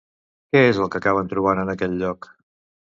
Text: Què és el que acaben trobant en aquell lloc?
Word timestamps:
Què 0.55 0.63
és 0.71 0.79
el 0.85 0.89
que 0.95 1.03
acaben 1.03 1.31
trobant 1.35 1.63
en 1.67 1.73
aquell 1.77 1.97
lloc? 2.03 2.31